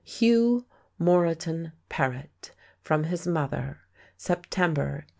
[0.03, 0.65] "Hugh
[0.97, 3.81] Moreton Paret, from his Mother.
[4.17, 5.07] September, 1881."